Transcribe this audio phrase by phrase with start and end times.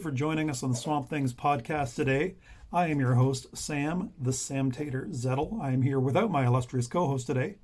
[0.00, 2.36] you for joining us on the Swamp Things podcast today.
[2.72, 5.60] I am your host, Sam, the Sam Tater Zettel.
[5.60, 7.56] I am here without my illustrious co host today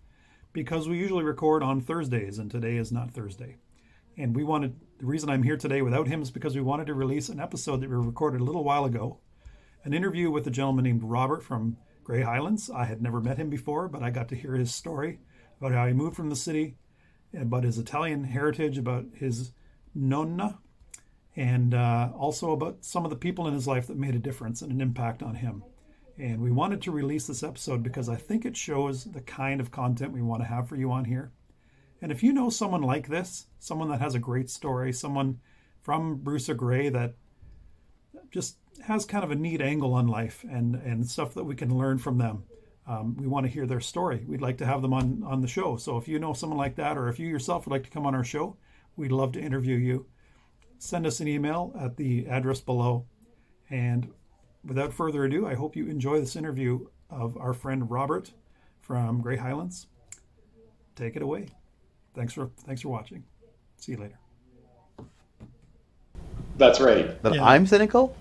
[0.53, 3.57] because we usually record on Thursdays, and today is not Thursday.
[4.19, 6.95] And we wanted, the reason I'm here today without him is because we wanted to
[6.95, 9.19] release an episode that we recorded a little while ago
[9.85, 12.69] an interview with a gentleman named Robert from Grey Highlands.
[12.69, 15.21] I had never met him before, but I got to hear his story
[15.59, 16.77] about how he moved from the city,
[17.35, 19.53] about his Italian heritage, about his
[19.95, 20.59] nonna,
[21.37, 24.63] and uh, also about some of the people in his life that made a difference
[24.63, 25.63] and an impact on him.
[26.19, 29.71] And we wanted to release this episode because I think it shows the kind of
[29.71, 31.33] content we want to have for you on here.
[32.01, 35.41] And if you know someone like this, someone that has a great story, someone
[35.83, 37.15] from Bruce A Grey that
[38.31, 41.77] just has kind of a neat angle on life and, and stuff that we can
[41.77, 42.45] learn from them,
[42.87, 44.25] um, we want to hear their story.
[44.27, 45.77] We'd like to have them on, on the show.
[45.77, 48.07] So if you know someone like that, or if you yourself would like to come
[48.07, 48.57] on our show,
[48.97, 50.07] we'd love to interview you
[50.79, 53.07] send us an email at the address below.
[53.71, 54.13] And
[54.65, 58.33] without further ado, I hope you enjoy this interview of our friend Robert
[58.81, 59.87] from Grey Highlands.
[60.95, 61.49] Take it away.
[62.15, 63.25] Thanks for thanks for watching.
[63.77, 64.19] See you later.
[66.57, 67.23] That's right.
[67.23, 67.45] That yeah.
[67.45, 68.17] I'm cynical?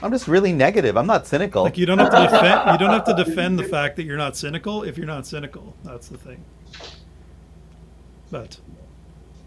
[0.00, 0.96] I'm just really negative.
[0.96, 1.64] I'm not cynical.
[1.64, 4.16] Like you don't have to defend you don't have to defend the fact that you're
[4.16, 5.74] not cynical if you're not cynical.
[5.82, 6.44] That's the thing.
[8.30, 8.58] But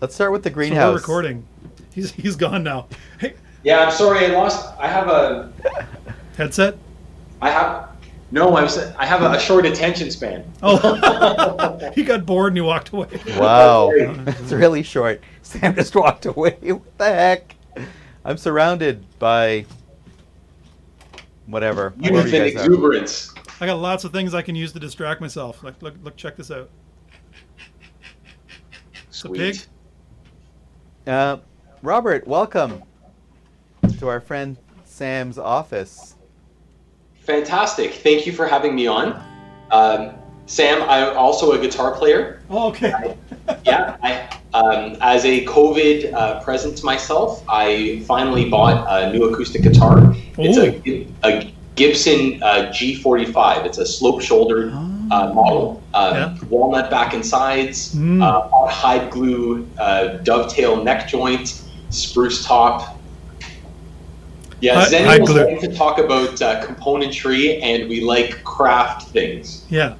[0.02, 0.84] let's start with the greenhouse.
[0.84, 1.48] So we're recording.
[1.96, 2.88] He's he's gone now.
[3.22, 3.36] Hey.
[3.64, 4.26] Yeah, I'm sorry.
[4.26, 4.78] I lost.
[4.78, 5.52] I have a
[6.36, 6.78] headset.
[7.42, 7.90] I have.
[8.32, 8.78] No, I was.
[8.78, 10.44] I have a, a short attention span.
[10.62, 13.08] Oh, he got bored and he walked away.
[13.38, 15.22] Wow, it's really short.
[15.42, 16.58] Sam just walked away.
[16.62, 17.56] What the heck?
[18.26, 19.66] I'm surrounded by
[21.46, 21.94] whatever.
[21.98, 23.34] Youth and exuberance.
[23.62, 25.64] I got lots of things I can use to distract myself.
[25.64, 26.18] Look, look, look!
[26.18, 26.70] Check this out.
[29.12, 29.38] Sweet.
[31.06, 31.08] pig.
[31.08, 31.38] Uh,
[31.86, 32.82] Robert, welcome
[34.00, 36.16] to our friend Sam's office.
[37.20, 37.94] Fantastic.
[37.94, 39.24] Thank you for having me on.
[39.70, 40.16] Um,
[40.48, 42.42] Sam, I'm also a guitar player.
[42.50, 42.92] Oh, okay.
[42.92, 43.18] I,
[43.64, 49.26] yeah, I, um, as a COVID uh, present to myself, I finally bought a new
[49.26, 50.12] acoustic guitar.
[50.40, 53.64] It's a, a Gibson uh, G45.
[53.64, 56.48] It's a slope-shouldered uh, model, uh, yeah.
[56.50, 58.24] walnut back and sides, mm.
[58.24, 63.00] Uh, hide glue uh, dovetail neck joint, spruce top.
[64.62, 69.66] Yeah, hi, Zen was like to talk about uh, componentry, and we like craft things.
[69.70, 69.96] Yeah,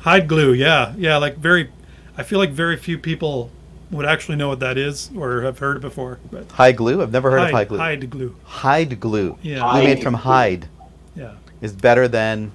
[0.00, 0.52] hide glue.
[0.54, 1.18] Yeah, yeah.
[1.18, 1.70] Like very,
[2.16, 3.50] I feel like very few people
[3.90, 6.18] would actually know what that is or have heard it before.
[6.30, 7.02] But hide glue.
[7.02, 7.78] I've never heard hide, of hide glue.
[7.78, 8.36] Hide glue.
[8.44, 9.38] Hide glue.
[9.42, 10.68] Yeah, hide made from hide.
[11.14, 12.52] Yeah, is better than.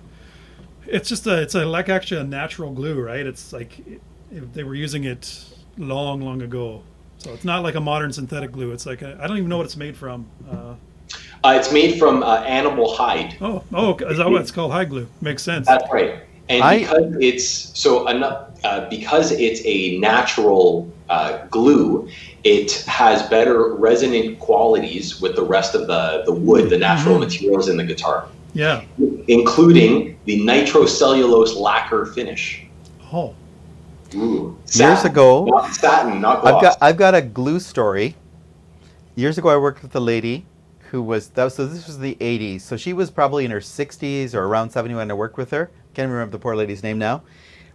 [0.87, 1.41] It's just a.
[1.41, 3.25] It's a like actually a natural glue, right?
[3.25, 3.81] It's like
[4.31, 5.45] they were using it
[5.77, 6.81] long, long ago.
[7.19, 8.71] So it's not like a modern synthetic glue.
[8.71, 10.27] It's like I don't even know what it's made from.
[10.49, 10.75] Uh,
[11.43, 13.37] uh, it's made from uh, animal hide.
[13.41, 14.71] Oh, oh, is that what it's called?
[14.71, 15.67] Hide glue makes sense.
[15.67, 16.21] That's right.
[16.49, 17.47] And I, because it's
[17.77, 22.09] so uh, because it's a natural uh, glue,
[22.43, 27.23] it has better resonant qualities with the rest of the the wood, the natural mm-hmm.
[27.23, 28.29] materials in the guitar.
[28.53, 28.83] Yeah,
[29.27, 32.65] including the nitrocellulose lacquer finish.
[33.11, 33.35] Oh,
[34.15, 36.55] Ooh, satin, years ago, not satin, not gloss.
[36.55, 38.15] I've got I've got a glue story.
[39.15, 40.45] Years ago, I worked with a lady
[40.91, 42.61] who was that was, so this was the 80s.
[42.61, 45.71] So she was probably in her 60s or around 70 when I worked with her.
[45.93, 47.23] Can't remember the poor lady's name now,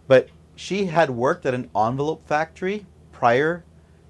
[0.06, 3.64] but she had worked at an envelope factory prior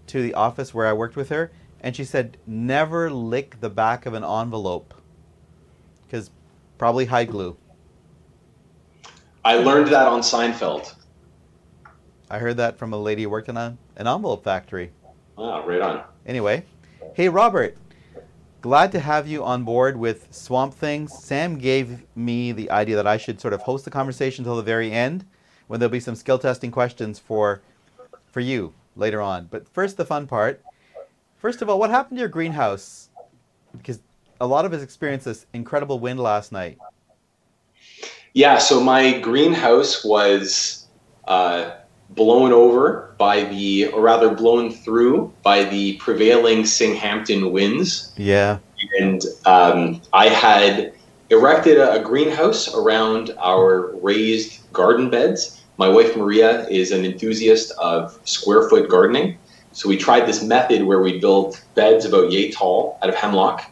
[0.08, 1.50] to the office where I worked with her,
[1.80, 4.94] and she said never lick the back of an envelope
[6.02, 6.30] because
[6.78, 7.56] probably hide glue.
[9.44, 10.94] I learned that on Seinfeld.
[12.32, 14.90] I heard that from a lady working on an envelope factory.
[15.36, 16.02] Ah, right on.
[16.24, 16.64] Anyway,
[17.12, 17.76] hey Robert,
[18.62, 21.12] glad to have you on board with Swamp Things.
[21.12, 24.62] Sam gave me the idea that I should sort of host the conversation until the
[24.62, 25.26] very end,
[25.66, 27.60] when there'll be some skill testing questions for
[28.30, 29.48] for you later on.
[29.50, 30.62] But first, the fun part.
[31.36, 33.10] First of all, what happened to your greenhouse?
[33.76, 34.00] Because
[34.40, 36.78] a lot of us experienced this incredible wind last night.
[38.32, 40.86] Yeah, so my greenhouse was
[41.26, 41.72] uh,
[42.14, 48.12] blown over by the, or rather blown through by the prevailing Singhampton winds.
[48.16, 48.58] Yeah.
[49.00, 50.94] And um, I had
[51.30, 55.62] erected a, a greenhouse around our raised garden beds.
[55.78, 59.38] My wife Maria is an enthusiast of square foot gardening.
[59.72, 63.64] So we tried this method where we build beds about yay tall out of hemlock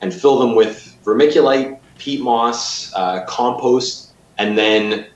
[0.00, 5.06] and fill them with vermiculite, peat moss, uh, compost, and then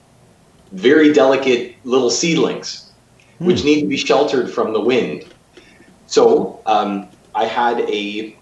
[0.73, 2.91] very delicate little seedlings,
[3.39, 3.47] hmm.
[3.47, 5.25] which need to be sheltered from the wind.
[6.07, 8.37] So um, I had a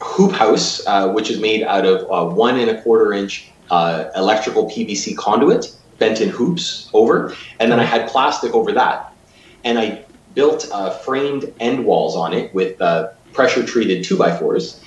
[0.00, 4.06] hoop house, uh, which is made out of uh, one and a quarter inch uh,
[4.16, 9.12] electrical PVC conduit bent in hoops over, and then I had plastic over that,
[9.64, 10.04] and I
[10.34, 14.80] built uh, framed end walls on it with uh, pressure treated two by fours,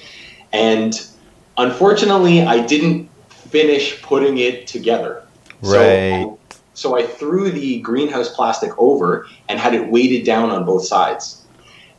[0.53, 1.05] and
[1.57, 5.23] unfortunately, I didn't finish putting it together.
[5.61, 6.23] Right.
[6.23, 6.39] So,
[6.73, 11.45] so I threw the greenhouse plastic over and had it weighted down on both sides.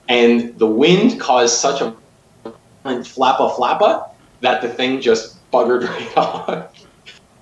[0.08, 1.94] And the wind caused such a
[2.84, 4.10] flappa flappa
[4.40, 6.86] that the thing just buggered right off.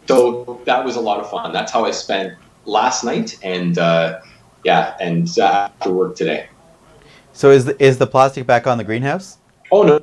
[0.07, 1.53] So that was a lot of fun.
[1.53, 4.21] That's how I spent last night and uh,
[4.65, 6.49] yeah, and uh, after work today.
[7.33, 9.39] So is the, is the plastic back on the greenhouse?
[9.71, 10.03] Oh no,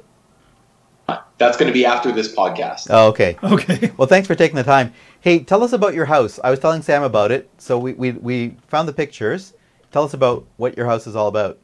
[1.37, 2.87] that's going to be after this podcast.
[2.89, 3.37] Oh, okay.
[3.43, 3.91] Okay.
[3.97, 4.93] Well, thanks for taking the time.
[5.21, 6.39] Hey, tell us about your house.
[6.43, 9.53] I was telling Sam about it, so we, we, we found the pictures.
[9.91, 11.57] Tell us about what your house is all about.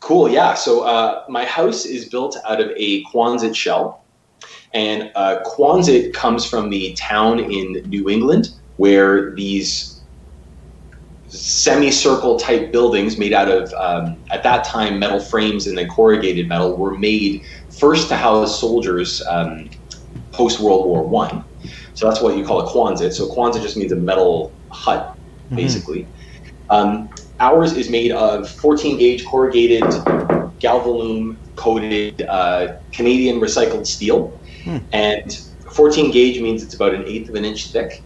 [0.00, 0.28] Cool.
[0.28, 0.54] Yeah.
[0.54, 4.02] So uh, my house is built out of a Quonset shell,
[4.72, 10.00] and uh, Quonset comes from the town in New England where these
[11.28, 16.48] semicircle type buildings made out of um, at that time metal frames and then corrugated
[16.48, 17.44] metal were made
[17.78, 19.70] first to house soldiers um,
[20.32, 21.44] post World War One.
[21.94, 23.12] So that's what you call a Quonset.
[23.12, 25.14] So Quonset just means a metal hut,
[25.54, 26.08] basically.
[26.70, 27.08] Um,
[27.40, 29.82] ours is made of 14 gauge corrugated
[30.60, 34.78] galvalume coated uh, Canadian recycled steel, Hmm.
[34.92, 35.38] and
[35.74, 38.04] 14 gauge means it's about an eighth of an inch thick,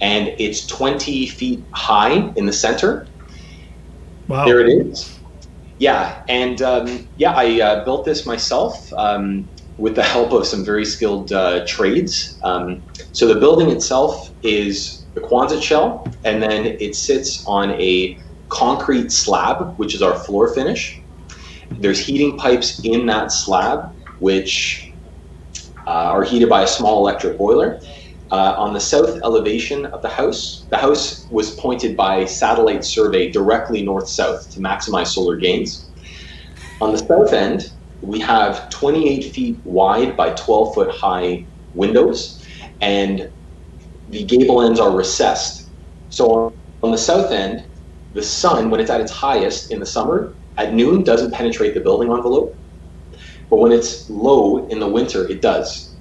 [0.00, 3.06] and it's 20 feet high in the center.
[4.28, 4.44] Wow.
[4.44, 5.19] There it is.
[5.80, 10.62] Yeah, and um, yeah, I uh, built this myself um, with the help of some
[10.62, 12.38] very skilled uh, trades.
[12.44, 18.18] Um, so the building itself is the Quonset shell, and then it sits on a
[18.50, 21.02] concrete slab, which is our floor finish.
[21.70, 23.80] There's heating pipes in that slab,
[24.18, 24.86] which
[25.86, 27.80] uh, are heated by a small electric boiler.
[28.30, 33.28] Uh, on the south elevation of the house, the house was pointed by satellite survey
[33.30, 35.90] directly north south to maximize solar gains.
[36.80, 37.64] On the south end,
[38.02, 42.40] we have 28 feet wide by 12 foot high windows,
[42.80, 43.28] and
[44.08, 45.72] the gable ends are recessed.
[46.08, 47.66] So on, on the south end,
[48.12, 51.80] the sun, when it's at its highest in the summer, at noon doesn't penetrate the
[51.80, 52.56] building envelope,
[53.50, 55.96] but when it's low in the winter, it does.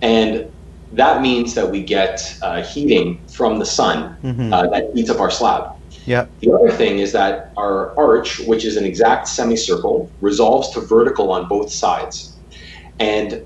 [0.00, 0.50] And
[0.92, 4.52] that means that we get uh, heating from the sun Mhm.
[4.52, 5.64] uh, that heats up our slab.
[6.06, 6.34] Yep.
[6.40, 11.30] The other thing is that our arch, which is an exact semicircle, resolves to vertical
[11.32, 12.38] on both sides.
[12.98, 13.42] And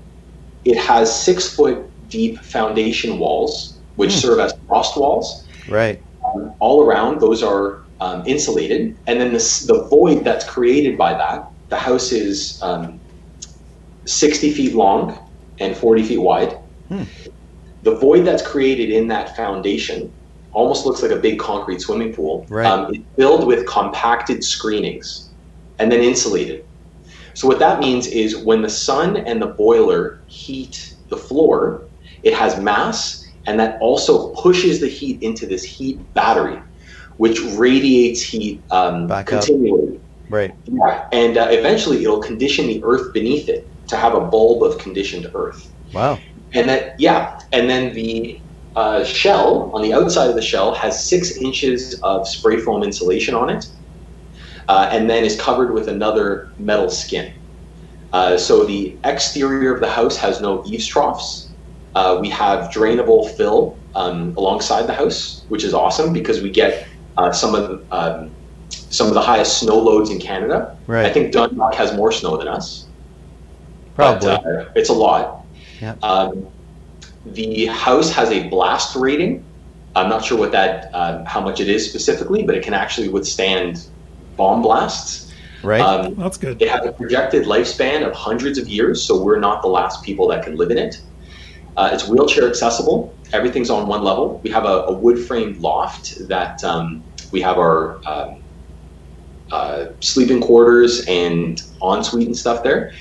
[0.65, 4.19] it has six foot deep foundation walls, which Hmm.
[4.19, 5.45] serve as frost walls.
[5.69, 6.01] Right.
[6.35, 8.95] Um, all around, those are um, insulated.
[9.07, 13.01] And then this, the void that's created by that, the house is um,
[14.05, 15.17] 60 feet long
[15.59, 16.55] and 40 feet wide.
[16.89, 17.03] Hmm.
[17.83, 20.11] The void that's created in that foundation
[20.51, 22.45] almost looks like a big concrete swimming pool.
[22.49, 22.65] Right.
[22.65, 25.29] Um, it's filled with compacted screenings
[25.79, 26.65] and then insulated.
[27.33, 31.83] So what that means is when the sun and the boiler heat the floor,
[32.23, 36.59] it has mass and that also pushes the heat into this heat battery,
[37.17, 39.43] which radiates heat um, Back up.
[39.43, 39.99] continually.
[40.29, 40.53] Right.
[40.65, 41.07] Yeah.
[41.11, 45.29] And uh, eventually it'll condition the earth beneath it to have a bulb of conditioned
[45.33, 45.71] earth.
[45.93, 46.19] Wow.
[46.53, 48.41] And that, yeah, and then the
[48.75, 53.33] uh, shell on the outside of the shell has six inches of spray foam insulation
[53.33, 53.67] on it,
[54.67, 57.33] uh, and then is covered with another metal skin.
[58.13, 61.49] Uh, so the exterior of the house has no eaves troughs.
[61.95, 66.87] Uh, we have drainable fill um, alongside the house, which is awesome because we get
[67.17, 68.31] uh, some of the, um,
[68.71, 70.77] some of the highest snow loads in Canada.
[71.05, 72.85] I think Dundalk has more snow than us.
[73.95, 74.29] Probably.
[74.29, 75.36] But, uh, it's a lot.
[75.81, 75.95] Yeah.
[76.01, 76.47] Um,
[77.25, 79.45] the house has a blast rating.
[79.95, 83.09] I'm not sure what that, um, how much it is specifically, but it can actually
[83.09, 83.87] withstand
[84.35, 85.33] bomb blasts.
[85.63, 85.81] right.
[85.81, 86.61] Um, That's good.
[86.61, 90.27] it has a projected lifespan of hundreds of years, so we're not the last people
[90.29, 90.95] that can live in it.
[91.75, 93.15] Uh, it's wheelchair accessible.
[93.33, 94.41] Everything's on one level.
[94.43, 98.41] We have a, a wood framed loft that um, we have our um,
[99.51, 102.91] uh, sleeping quarters and ensuite and stuff there.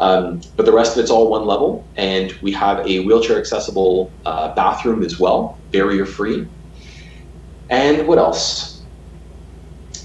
[0.00, 4.12] Um, but the rest of it's all one level, and we have a wheelchair accessible
[4.24, 6.46] uh, bathroom as well, barrier free.
[7.68, 8.82] And what else?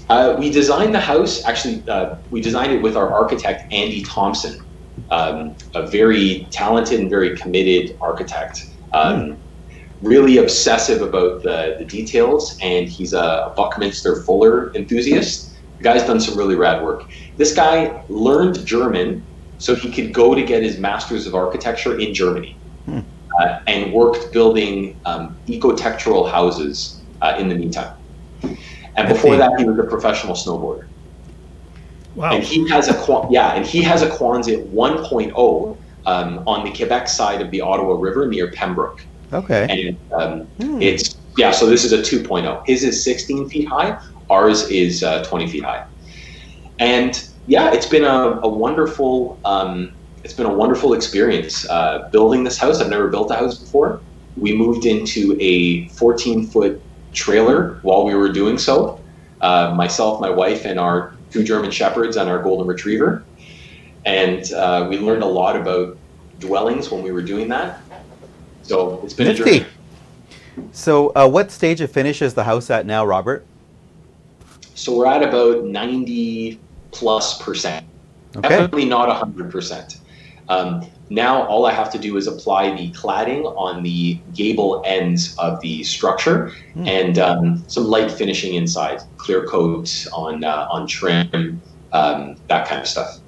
[0.08, 4.60] Uh, we designed the house, actually, uh, we designed it with our architect, Andy Thompson,
[5.10, 8.66] um, a very talented and very committed architect.
[8.92, 9.38] Um,
[10.02, 15.54] Really obsessive about the, the details, and he's a Buckminster Fuller enthusiast.
[15.78, 17.04] The guy's done some really rad work.
[17.38, 19.24] This guy learned German
[19.64, 23.00] so he could go to get his master's of architecture in Germany, Hmm.
[23.40, 27.90] uh, and worked building um, eco-textural houses uh, in the meantime.
[28.96, 30.82] And before that, he was a professional snowboarder.
[32.14, 32.32] Wow.
[32.34, 37.08] And he has a yeah, and he has a Quonset 1.0 um, on the Quebec
[37.08, 39.00] side of the Ottawa River near Pembroke,
[39.32, 39.66] Okay.
[39.74, 40.82] and um, Hmm.
[40.82, 41.52] it's yeah.
[41.52, 42.60] So this is a 2.0.
[42.66, 43.96] His is 16 feet high.
[44.28, 45.80] Ours is uh, 20 feet high.
[46.78, 49.92] And yeah, it's been a, a wonderful um,
[50.24, 52.80] it's been a wonderful experience uh, building this house.
[52.80, 54.00] I've never built a house before.
[54.36, 56.80] We moved into a 14 foot
[57.12, 59.00] trailer while we were doing so.
[59.42, 63.22] Uh, myself, my wife, and our two German shepherds and our golden retriever.
[64.06, 65.98] And uh, we learned a lot about
[66.38, 67.80] dwellings when we were doing that.
[68.62, 69.66] So it's been a journey.
[70.72, 73.44] So, uh, what stage of finish is the house at now, Robert?
[74.74, 76.60] So we're at about 90
[76.94, 77.84] plus percent.
[78.36, 78.48] Okay.
[78.48, 79.98] Definitely not 100 percent.
[80.48, 85.34] Um, now all I have to do is apply the cladding on the gable ends
[85.38, 86.86] of the structure Hmm.
[86.88, 91.60] and um, some light finishing inside, clear coat on uh, on trim,
[91.92, 93.18] um, that kind of stuff.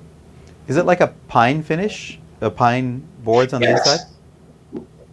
[0.68, 2.18] Is it like a pine finish?
[2.40, 3.86] The pine boards on the Yes.
[3.86, 4.06] inside?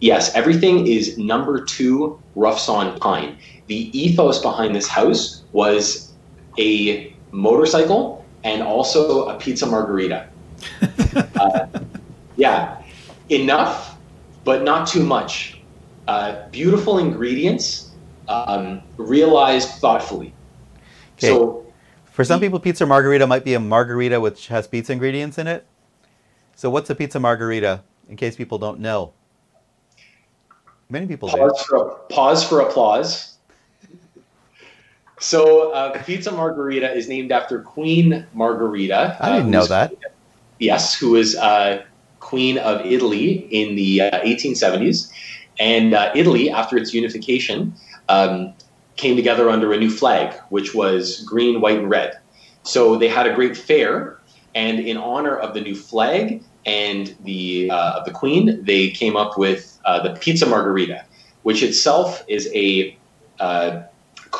[0.00, 3.36] Yes, everything is number two rough sawn pine.
[3.68, 6.12] The ethos behind this house was
[6.58, 10.28] a motorcycle and also a pizza margarita.
[11.36, 11.66] uh,
[12.36, 12.82] yeah,
[13.30, 13.96] enough,
[14.44, 15.60] but not too much.
[16.06, 17.90] Uh, beautiful ingredients,
[18.28, 20.34] um, realized thoughtfully.
[21.16, 21.28] Okay.
[21.28, 21.66] So,
[22.04, 25.66] For some people, pizza margarita might be a margarita which has pizza ingredients in it.
[26.54, 27.82] So, what's a pizza margarita?
[28.08, 29.14] In case people don't know,
[30.90, 31.50] many people do.
[31.66, 33.33] for, pause for applause.
[35.20, 39.16] So, uh, pizza margarita is named after Queen Margherita.
[39.20, 39.92] I uh, didn't know who's- that.
[40.58, 41.82] Yes, who was uh,
[42.20, 45.10] Queen of Italy in the uh, 1870s.
[45.58, 47.74] And uh, Italy, after its unification,
[48.08, 48.54] um,
[48.96, 52.18] came together under a new flag, which was green, white, and red.
[52.62, 54.18] So they had a great fair,
[54.54, 59.16] and in honor of the new flag and the uh, of the Queen, they came
[59.16, 61.04] up with uh, the pizza margarita,
[61.42, 62.96] which itself is a
[63.40, 63.82] uh,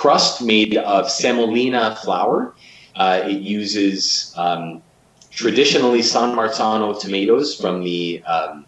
[0.04, 2.52] crust made of semolina flour.
[2.94, 4.82] Uh, it uses um,
[5.30, 8.66] traditionally San Marzano tomatoes from the um,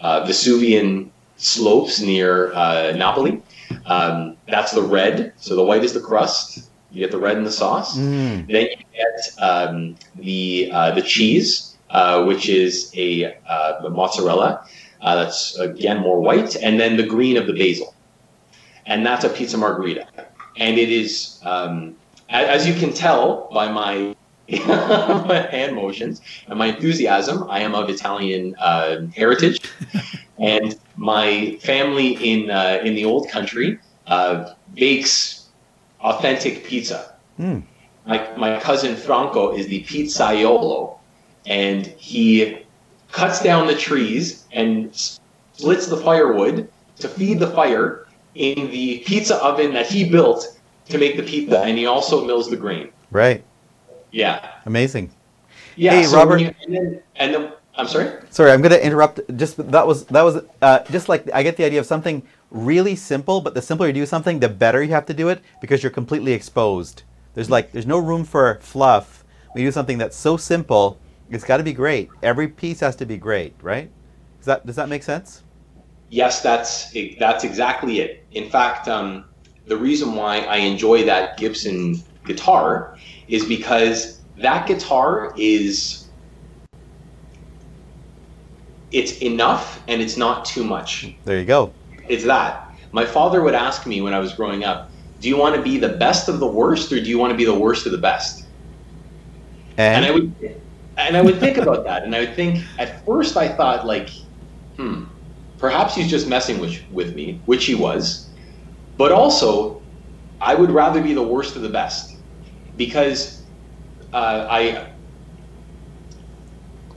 [0.00, 3.40] uh, Vesuvian slopes near uh, Napoli.
[3.86, 5.32] Um, that's the red.
[5.38, 6.68] So the white is the crust.
[6.90, 7.96] You get the red in the sauce.
[7.96, 14.66] Mm, Then you get um, the uh, the cheese, uh, which is a uh, mozzarella.
[15.00, 17.94] Uh, that's again more white, and then the green of the basil,
[18.84, 20.06] and that's a pizza margarita.
[20.56, 21.96] And it is, um,
[22.28, 24.14] as you can tell by my
[24.48, 29.60] my hand motions and my enthusiasm, I am of Italian uh, heritage,
[30.38, 35.48] and my family in uh, in the old country uh, bakes
[36.00, 37.14] authentic pizza.
[37.38, 37.62] mm.
[38.04, 40.98] My, my cousin Franco is the pizzaiolo,
[41.46, 42.58] and he
[43.12, 46.68] cuts down the trees and splits the firewood
[46.98, 48.01] to feed the fire
[48.34, 50.58] in the pizza oven that he built
[50.88, 52.90] to make the pizza, and he also mills the grain.
[53.10, 53.44] Right.
[54.10, 55.10] Yeah, Amazing.
[55.76, 55.92] yeah.
[55.92, 56.40] Hey, so Robert.
[56.40, 58.10] you- and then, and then, I'm sorry.
[58.30, 59.20] Sorry, I'm going to interrupt.
[59.36, 62.94] Just that was that was uh, just like I get the idea of something really
[62.94, 65.82] simple, but the simpler you do something, the better you have to do it because
[65.82, 67.04] you're completely exposed.
[67.34, 69.24] There's like there's no room for fluff.
[69.54, 70.98] We do something that's so simple,
[71.30, 72.10] it's got to be great.
[72.22, 73.90] Every piece has to be great, right?
[74.38, 75.42] Does that does that make sense?
[76.12, 78.26] Yes, that's that's exactly it.
[78.32, 79.24] In fact, um,
[79.66, 82.94] the reason why I enjoy that Gibson guitar
[83.28, 86.10] is because that guitar is
[88.90, 91.06] it's enough and it's not too much.
[91.24, 91.72] There you go.
[92.10, 92.62] It's that.
[92.92, 95.78] My father would ask me when I was growing up, "Do you want to be
[95.78, 97.96] the best of the worst, or do you want to be the worst of the
[97.96, 98.48] best?"
[99.78, 100.36] And, and I would
[100.98, 104.10] and I would think about that, and I would think at first I thought like,
[104.76, 105.04] hmm,
[105.62, 108.28] perhaps he's just messing with with me, which he was,
[108.98, 109.80] but also
[110.40, 112.16] I would rather be the worst of the best
[112.76, 113.42] because
[114.12, 114.88] uh, I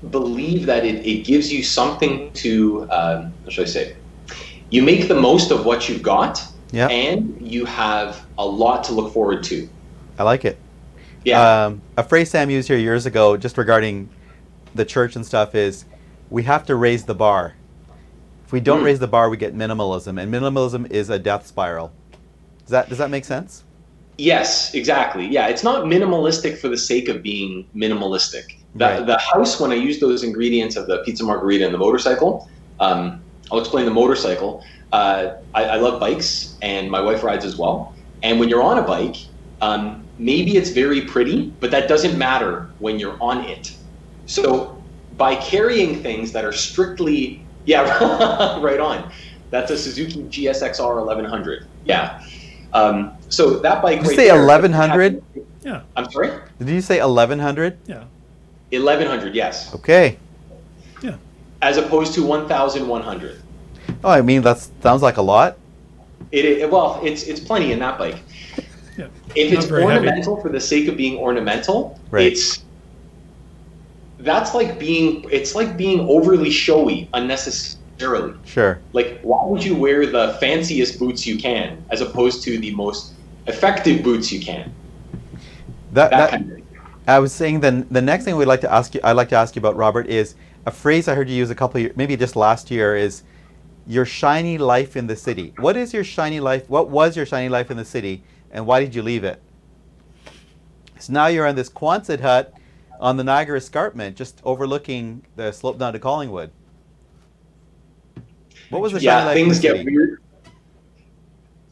[0.10, 3.96] believe that it, it gives you something to um, what should I say?
[4.72, 8.94] You make the most of what you've got, yeah, and you have a lot to
[8.94, 9.70] look forward to.
[10.18, 10.58] I like it.
[11.24, 11.66] Yeah.
[11.66, 14.10] Um, a phrase Sam used here years ago, just regarding
[14.74, 15.86] the church and stuff, is
[16.32, 17.54] we have to raise the bar.
[18.56, 18.86] We don't Mm.
[18.86, 21.92] raise the bar, we get minimalism, and minimalism is a death spiral.
[22.64, 23.66] Does that does that make sense?
[24.18, 25.28] Yes, exactly.
[25.28, 28.44] Yeah, it's not minimalistic for the sake of being minimalistic.
[28.76, 29.06] The, Right.
[29.06, 32.48] the house, when I use those ingredients of the pizza margarita and the motorcycle,
[32.80, 33.20] um,
[33.52, 34.64] I'll explain the motorcycle.
[34.94, 37.94] Uh, I, I love bikes, and my wife rides as well.
[38.24, 39.18] And when you're on a bike,
[39.60, 43.74] um, maybe it's very pretty, but that doesn't matter when you're on it.
[44.28, 44.82] So
[45.18, 49.12] by carrying things that are strictly, yeah, right on.
[49.52, 51.68] That's a Suzuki GSXR 1100.
[51.86, 52.22] Yeah.
[52.74, 54.00] Um, so that bike.
[54.00, 55.24] Did you right say 1100?
[55.64, 56.32] Yeah, I'm sorry.
[56.60, 57.78] Did you say 1100?
[57.88, 58.04] yeah,
[58.72, 60.18] 1100, yes, Okay.
[61.02, 61.16] yeah.
[61.62, 63.42] as opposed to 1100.
[64.04, 65.58] Oh, I mean that sounds like a lot.
[66.32, 68.18] It, it well, it's it's plenty in that bike.
[68.98, 69.08] Yeah.
[69.36, 69.96] If Not it's very heavy.
[70.08, 72.32] ornamental for the sake of being ornamental, Right.
[72.32, 72.64] it's
[74.26, 78.34] that's like being it's like being overly showy unnecessarily.
[78.44, 78.82] Sure.
[78.92, 83.14] Like, why would you wear the fanciest boots you can as opposed to the most
[83.48, 84.74] effective boots you can?
[85.94, 86.62] That, That, that kind of.
[87.08, 89.36] I was saying then the next thing we'd like to ask you I'd like to
[89.36, 91.96] ask you about Robert is a phrase I heard you use a couple of years,
[91.96, 93.24] maybe just last year is
[93.86, 95.54] your shiny life in the city.
[95.60, 96.68] What is your shiny life?
[96.68, 99.40] What was your shiny life in the city and why did you leave it?
[100.98, 102.56] So now you're in this Quonset hut
[103.00, 106.52] on the Niagara Escarpment just overlooking the slope down to Collingwood.
[108.70, 109.92] What was the yeah, things get city?
[109.92, 110.22] weird.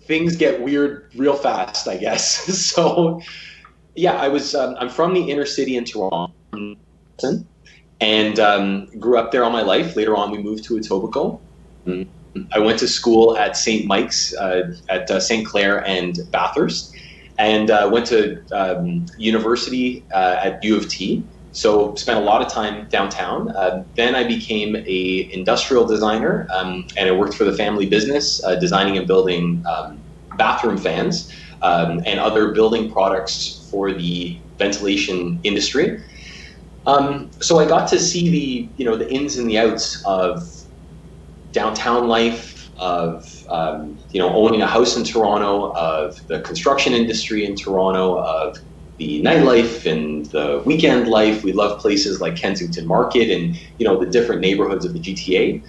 [0.02, 2.26] Things get weird real fast, I guess.
[2.66, 3.22] so,
[3.96, 4.54] yeah, I was.
[4.54, 6.34] Um, I'm from the inner city in Toronto,
[8.02, 9.96] and um, grew up there all my life.
[9.96, 11.40] Later on, we moved to Etobicoke.
[11.86, 12.08] Mm.
[12.52, 13.86] I went to school at St.
[13.86, 15.46] Mike's uh, at uh, St.
[15.46, 16.96] Clair and Bathurst,
[17.38, 21.28] and uh, went to um, university uh, at U of T.
[21.52, 23.50] So spent a lot of time downtown.
[23.56, 28.43] Uh, then I became a industrial designer, um, and I worked for the family business,
[28.43, 30.04] uh, designing and building um,
[30.38, 36.00] bathroom fans um, and other building products for the ventilation industry.
[36.86, 40.39] Um, so I got to see the you know the ins and the outs of
[41.52, 47.46] downtown life, of um, you know owning a house in Toronto, of the construction industry
[47.46, 48.56] in Toronto, of
[48.98, 51.44] the nightlife and the weekend life.
[51.44, 55.63] We love places like Kensington Market and you know the different neighborhoods of the GTA.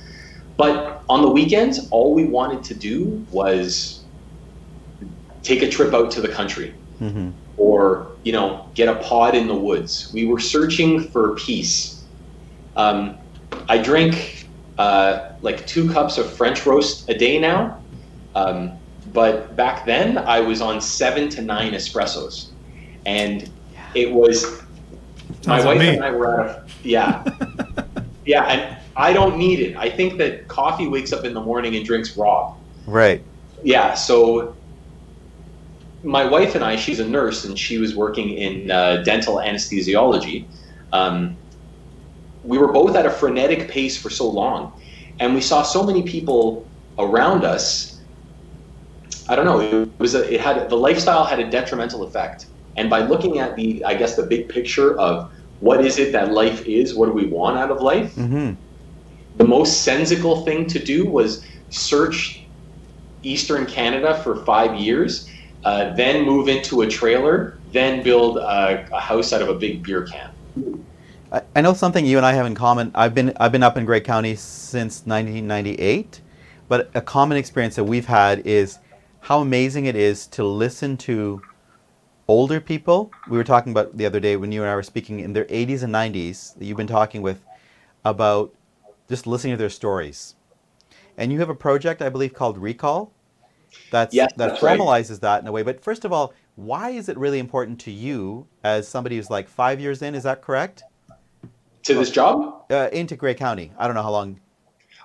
[0.57, 4.07] But on the weekends, all we wanted to do was
[5.43, 9.47] take a trip out to the country hmm or you know get a pod in
[9.47, 10.11] the woods.
[10.13, 12.07] We were searching for peace.
[12.77, 13.19] Um,
[13.69, 14.44] I drink
[14.79, 17.81] uh, like two cups of French roast a day now,
[18.35, 18.73] um,
[19.13, 22.49] but back then I was on seven to nine espressos,
[23.07, 23.51] and
[23.95, 24.45] it was
[25.47, 25.89] my Sounds like wife me.
[25.97, 27.23] and I were at a yeah
[28.25, 29.77] yeah, and I don't need it.
[29.77, 32.55] I think that coffee wakes up in the morning and drinks raw
[32.87, 33.23] Right.
[33.63, 34.55] yeah so
[36.03, 40.45] my wife and i she's a nurse and she was working in uh, dental anesthesiology
[40.93, 41.37] um,
[42.45, 44.73] we were both at a frenetic pace for so long
[45.21, 48.01] and we saw so many people around us.
[49.29, 52.47] I don't know it was a, it had the lifestyle had a detrimental effect.
[52.77, 56.33] And by looking at the i guess the big picture of what is it that
[56.33, 58.53] life is what do we want out of life hmm
[59.37, 62.45] the most sensical thing to do was search
[63.23, 65.27] Eastern Canada for five years,
[65.65, 69.83] uh, then move into a trailer, then build a, a house out of a big
[69.83, 70.85] beer can.
[71.35, 72.93] I, I know something you and I have in common.
[72.95, 76.21] I've been I've been up in Grey County since 1998,
[76.69, 78.79] but a common experience that we've had is
[79.19, 81.43] how amazing it is to listen to
[82.29, 83.11] older people.
[83.29, 85.47] We were talking about the other day when you and I were speaking in their
[85.47, 87.41] 80s and 90s that you've been talking with
[88.05, 88.55] about
[89.09, 90.37] just listening to their stories.
[91.17, 93.13] And you have a project, I believe, called Recall.
[93.91, 94.79] That's, Yes, that that's right.
[94.79, 95.63] formalizes that in a way.
[95.63, 99.49] But first of all, why is it really important to you as somebody who's like
[99.49, 100.15] five years in?
[100.15, 100.85] Is that correct?
[101.85, 102.65] To this job?
[102.71, 103.71] uh, into Grey County.
[103.79, 104.41] I don't know how long.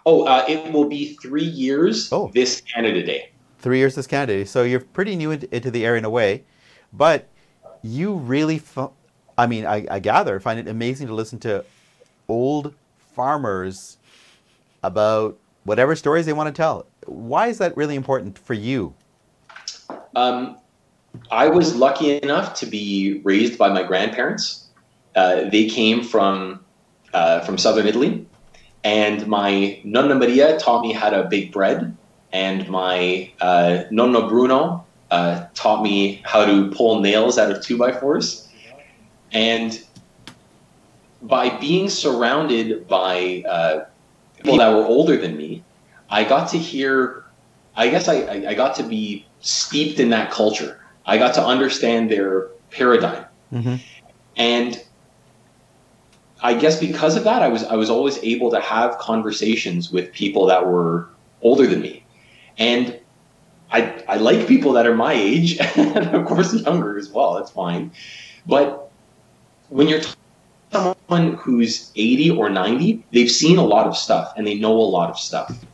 [0.05, 2.31] Oh, uh, it will be three years Oh.
[2.33, 3.31] this Canada Day.
[3.59, 4.45] Three years this Canada Day.
[4.45, 6.45] So you're pretty new into, into the area in a way,
[6.93, 7.27] but
[7.81, 8.91] you really, fu-
[9.37, 11.65] I mean, I, I gather, find it amazing to listen to
[12.29, 12.73] old
[13.13, 13.97] farmers
[14.81, 16.85] about whatever stories they want to tell.
[17.05, 18.93] Why is that really important for you?
[20.15, 20.57] Um,
[21.29, 24.69] I was lucky enough to be raised by my grandparents.
[25.15, 26.63] Uh, they came from
[27.13, 28.25] uh, from southern Italy,
[28.83, 31.95] and my nonna Maria taught me how to bake bread,
[32.31, 37.77] and my uh, nonno Bruno uh, taught me how to pull nails out of two
[37.77, 38.47] by fours,
[39.31, 39.81] and
[41.21, 43.85] by being surrounded by uh,
[44.37, 45.63] people that were older than me,
[46.09, 47.25] I got to hear.
[47.75, 48.15] I guess I,
[48.47, 50.81] I, got to be steeped in that culture.
[51.05, 53.25] I got to understand their paradigm.
[53.51, 53.75] hmm
[54.35, 54.83] And
[56.41, 60.11] I guess because of that, I was I was always able to have conversations with
[60.13, 61.09] people that were
[61.41, 62.05] older than me,
[62.57, 62.99] and
[63.71, 67.35] I I like people that are my age, and of course younger as well.
[67.35, 67.91] That's fine,
[68.45, 68.91] but
[69.67, 70.15] when you're talking
[70.71, 74.73] to someone who's eighty or ninety, they've seen a lot of stuff and they know
[74.73, 75.65] a lot of stuff.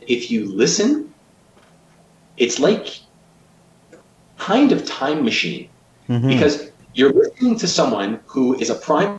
[0.00, 1.14] If you listen,
[2.36, 2.88] it's like
[4.36, 5.70] kind of time machine
[6.08, 9.18] hmm because you're listening to someone who is a prime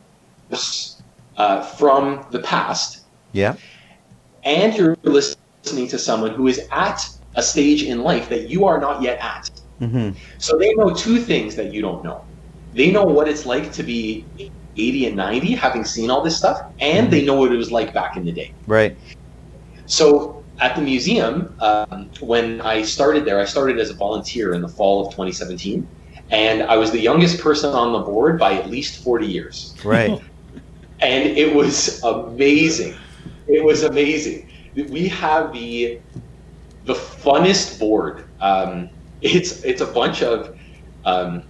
[1.36, 3.56] uh, from the past, Yeah.
[4.44, 7.00] and you're listening to someone who is at
[7.34, 9.50] a stage in life that you are not yet at.
[9.78, 12.24] hmm So they know two things that you don't know.
[12.72, 14.28] They know what it's like to be
[14.76, 17.92] 80 and 90, having seen all this stuff, and they know what it was like
[17.94, 18.52] back in the day.
[18.66, 18.98] Right.
[19.86, 24.62] So at the museum, um, when I started there, I started as a volunteer in
[24.62, 25.88] the fall of 2017,
[26.34, 29.74] and I was the youngest person on the board by at least 40 years.
[29.84, 30.10] Right.
[31.00, 32.96] and it was amazing.
[33.46, 34.46] It was amazing.
[34.74, 36.00] We have the
[36.82, 38.24] the funnest board.
[38.40, 40.50] Um, it's it's a bunch of
[41.04, 41.44] um,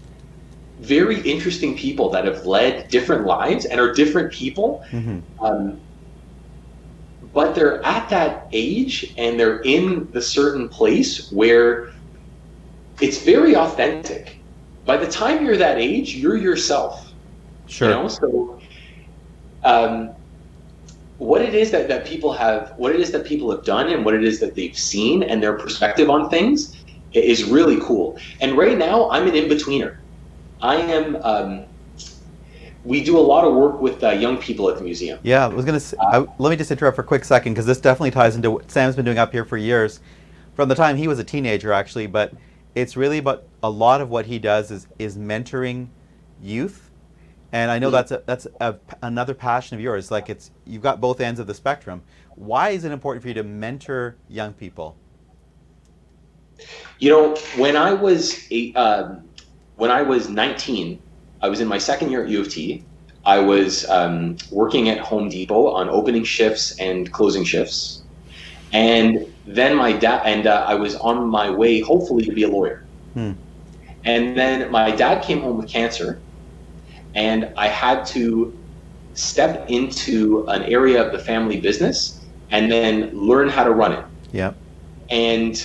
[0.79, 4.83] very interesting people that have led different lives and are different people.
[4.91, 5.81] hmm Um,
[7.33, 11.87] but they're at that age and they're in the certain place where
[13.01, 14.34] it's very authentic.
[14.85, 17.13] By the time you're that age, you're yourself.
[17.67, 17.89] Sure.
[17.89, 18.61] You know, so
[19.65, 20.11] um,
[21.19, 24.05] what it is that, that people have, what it is that people have done, and
[24.05, 26.77] what it is that they've seen, and their perspective on things
[27.13, 28.19] is really cool.
[28.41, 29.97] And right now, I'm an in betweener.
[30.61, 31.17] I am.
[31.17, 31.65] Um,
[32.85, 35.19] we do a lot of work with uh, young people at the museum.
[35.23, 35.81] Yeah, I was gonna.
[35.81, 38.51] Say, I, let me just interrupt for a quick second because this definitely ties into
[38.51, 40.01] what Sam's been doing up here for years,
[40.55, 42.07] from the time he was a teenager, actually.
[42.07, 42.35] But
[42.75, 45.89] it's really about a lot of what he does is is mentoring
[46.43, 46.91] youth,
[47.53, 47.93] and I know Mhm.
[47.93, 50.11] that's a, that's a, another passion of yours.
[50.13, 52.03] Like it's you've got both ends of the spectrum.
[52.37, 55.01] Why is it important for you to mentor young people?
[56.99, 59.31] You know, when I was eight, um,
[59.77, 61.03] when I was 19,
[61.43, 62.87] I was in my second year at U of T.
[63.25, 68.05] I was um, working at Home Depot on opening shifts and closing shifts,
[68.73, 72.49] and then my dad and uh, I was on my way, hopefully, to be a
[72.49, 72.89] lawyer.
[73.15, 73.33] Hmm.
[74.05, 76.21] And then my dad came home with cancer,
[77.15, 78.59] and I had to
[79.15, 84.05] step into an area of the family business and then learn how to run it
[84.33, 84.53] Yeah.
[85.11, 85.65] and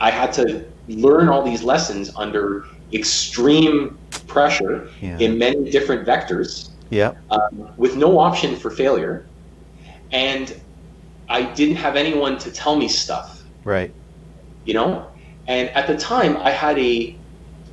[0.00, 5.18] I had to learn all these lessons under extreme pressure Yeah.
[5.18, 7.12] in many different vectors Yeah.
[7.30, 9.26] um, with no option for failure.
[10.10, 10.54] And
[11.28, 13.92] I didn't have anyone to tell me stuff, Right.
[14.64, 15.06] you know?
[15.46, 17.14] And at the time, I had a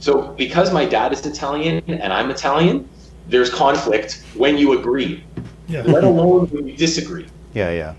[0.02, 2.90] so because my dad is Italian and I'm Italian,
[3.28, 5.24] there's conflict when you agree,
[5.68, 5.84] Yeah.
[5.84, 7.28] let alone when you disagree.
[7.54, 7.72] Yeah.
[7.72, 7.94] Yeah.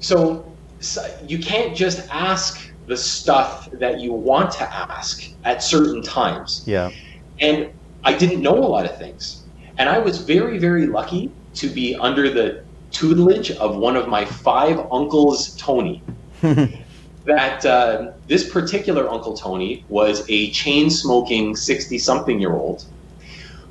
[0.00, 6.02] So, so you can't just ask the stuff that you want to ask at certain
[6.02, 6.62] times.
[6.66, 6.90] Yeah.
[7.38, 7.70] And
[8.02, 9.42] I didn't know a lot of things.
[9.78, 14.24] And I was very, very lucky to be under the tutelage of one of my
[14.24, 16.02] five uncles, Tony.
[17.26, 22.82] That uh, this particular Uncle Tony was a chain smoking 60 something year old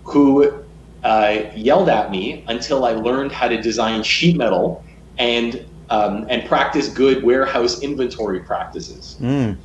[0.05, 0.63] who
[1.03, 4.83] uh, yelled at me until I learned how to design sheet metal
[5.17, 9.17] and um, and practice good warehouse inventory practices.
[9.19, 9.59] mm.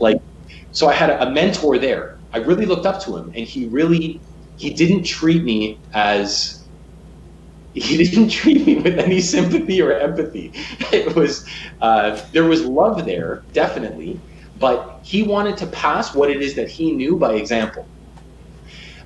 [0.72, 2.16] So I had a, a mentor there.
[2.32, 4.22] I really looked up to him, and he really
[4.56, 6.65] he didn't treat me as
[7.76, 10.52] he didn't treat me with any sympathy or empathy.
[10.92, 11.46] It was
[11.82, 14.18] uh, there was love there, definitely,
[14.58, 17.86] but he wanted to pass what it is that he knew by example.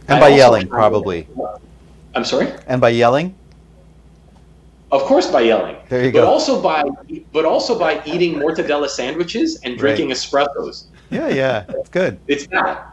[0.09, 1.27] And I by yelling, probably.
[2.15, 2.53] I'm sorry.
[2.67, 3.35] And by yelling.
[4.93, 5.77] Of course, by yelling.
[5.89, 6.27] There you But go.
[6.27, 6.85] also by
[7.33, 10.85] but also by eating mortadella sandwiches and drinking espressos.
[11.11, 11.29] Yeah.
[11.29, 11.65] Yeah.
[11.69, 12.19] It's good.
[12.27, 12.90] It's that.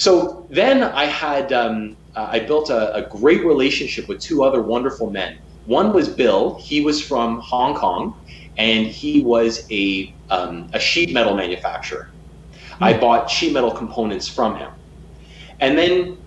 [0.00, 4.62] So then I had um, uh, I built a, a great relationship with two other
[4.62, 5.32] wonderful men.
[5.64, 6.58] One was Bill.
[6.66, 8.14] He was from Hong Kong,
[8.56, 12.06] and he was a um, a sheet metal manufacturer.
[12.80, 14.70] I bought sheet metal components from him,
[15.60, 16.18] and then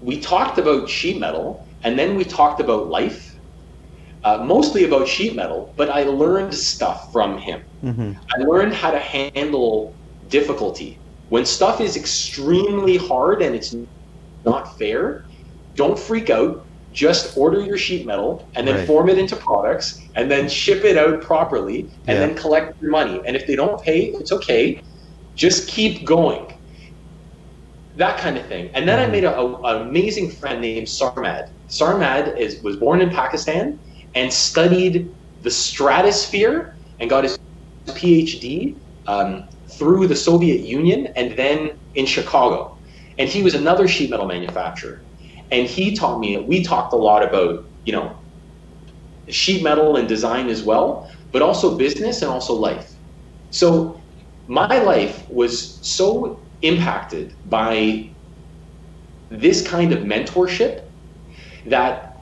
[0.00, 3.24] we talked about sheet metal, and then we talked about life.
[4.24, 7.62] Uh, mostly about sheet metal, but I learned stuff from him.
[7.82, 9.96] hmm I learned how to handle
[10.28, 11.00] difficulty.
[11.28, 13.74] When stuff is extremely hard and it's
[14.44, 15.24] not fair,
[15.76, 16.56] don't freak out.
[16.92, 18.86] Just order your sheet metal and then Right.
[18.86, 22.26] form it into products and then ship it out properly and Yeah.
[22.26, 23.20] then collect your money.
[23.26, 24.80] And if they don't pay, it's okay.
[25.36, 26.46] Just keep going.
[27.94, 28.70] that kind of thing.
[28.74, 31.44] And then I made a, a, an amazing friend named Sarmad.
[31.68, 33.80] Sarmad is was born in Pakistan
[34.14, 35.08] and studied
[35.40, 37.36] the stratosphere and got his
[37.88, 38.74] PhD
[39.08, 39.42] um,
[39.78, 42.78] through the Soviet Union and then in Chicago.
[43.18, 45.04] And he was another sheet metal manufacturer.
[45.50, 48.16] And he taught me, we talked a lot about, you know,
[49.28, 52.94] sheet metal and design as well, but also business and also life.
[53.50, 54.00] So
[54.46, 58.14] my life was so impacted by
[59.30, 60.82] this kind of mentorship
[61.66, 62.16] that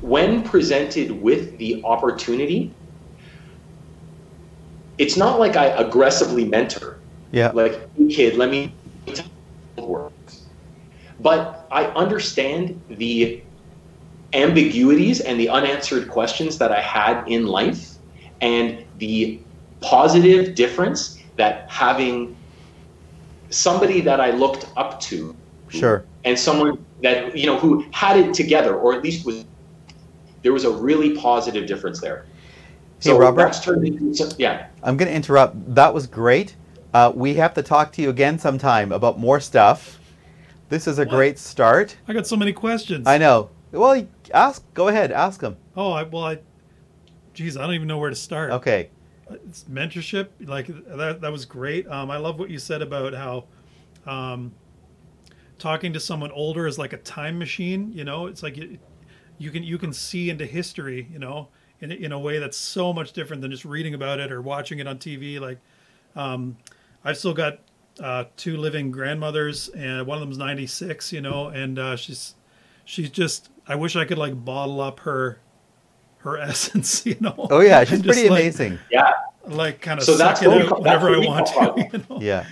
[0.00, 2.76] when presented with the opportunity,
[4.98, 6.98] it's not like I aggressively mentor.
[7.32, 7.50] Yeah.
[7.52, 8.72] Like, hey kid, let me
[9.06, 9.22] tell you
[9.76, 10.42] how it works.
[11.20, 13.42] But I understand the
[14.32, 17.94] ambiguities and the unanswered questions that I had in life
[18.40, 19.40] and the
[19.80, 22.36] positive difference that having
[23.50, 25.34] somebody that I looked up to
[25.68, 26.04] Sure.
[26.24, 29.44] and someone that you know who had it together or at least was
[30.42, 32.26] there was a really positive difference there.
[33.04, 33.36] Hey, So Robert.
[33.42, 34.68] that's turned into some- yeah.
[34.82, 35.74] I'm going to interrupt.
[35.74, 36.56] That was great.
[36.94, 40.00] Uh, we have to talk to you again sometime about more stuff.
[40.70, 41.10] This is a What?
[41.10, 41.96] great start.
[42.08, 43.06] I got so many questions.
[43.06, 43.50] I know.
[43.72, 44.64] Well, ask.
[44.72, 45.12] Go ahead.
[45.12, 45.56] Ask them.
[45.76, 46.38] Oh, I, well, I,
[47.34, 48.52] geez, I don't even know where to start.
[48.52, 48.88] Okay.
[49.30, 51.20] It's mentorship, like that.
[51.20, 51.86] That was great.
[51.88, 53.44] Um, I love what you said about how,
[54.06, 54.52] um,
[55.58, 57.92] talking to someone older is like a time machine.
[57.92, 58.78] You know, it's like you,
[59.38, 61.08] you can you can see into history.
[61.12, 61.48] You know,
[61.84, 64.78] in in a way that's so much different than just reading about it or watching
[64.78, 65.38] it on TV.
[65.40, 65.58] Like,
[66.16, 66.56] um,
[67.04, 67.58] I've still got
[68.00, 71.12] uh, two living grandmothers, and one of them's 96.
[71.12, 72.34] You know, and uh, she's
[72.84, 73.50] she's just.
[73.66, 75.38] I wish I could like bottle up her
[76.18, 77.04] her essence.
[77.06, 77.34] You know.
[77.50, 78.78] Oh yeah, she's pretty like- amazing.
[78.90, 79.12] Yeah.
[79.46, 81.88] like kind of So suck that's it what we out whenever I want to.
[81.92, 82.20] You know?
[82.20, 82.46] Yeah.